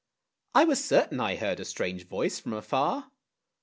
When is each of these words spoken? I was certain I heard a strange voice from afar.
I 0.55 0.63
was 0.63 0.83
certain 0.83 1.19
I 1.19 1.35
heard 1.35 1.59
a 1.59 1.63
strange 1.63 2.07
voice 2.07 2.39
from 2.39 2.53
afar. 2.53 3.11